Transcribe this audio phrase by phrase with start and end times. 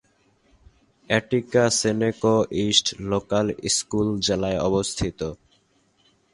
[1.09, 3.45] অ্যাটিকা Seneca East local
[3.75, 5.19] school জেলায় অবস্থিত।